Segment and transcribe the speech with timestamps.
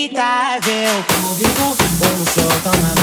[0.00, 1.04] aceitável.
[1.08, 2.99] Como vivo, como sou, na.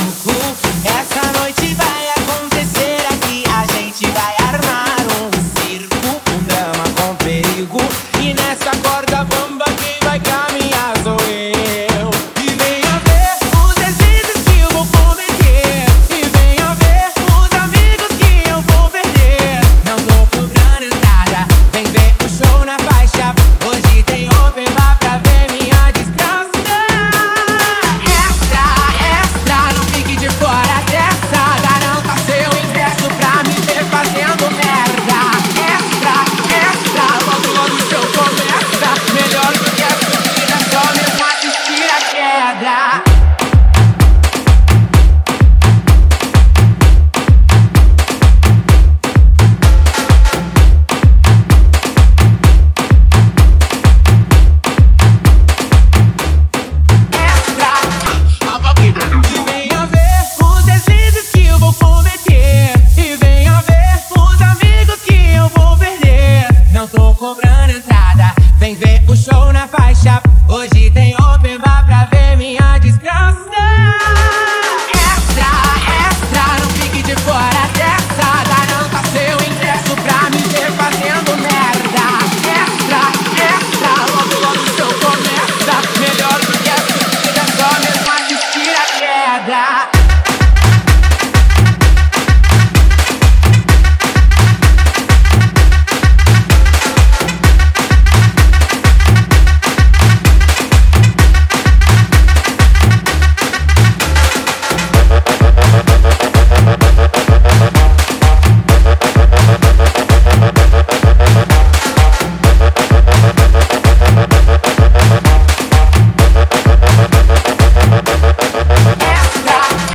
[68.77, 70.21] vê o show na faixa.
[70.47, 70.76] Hoje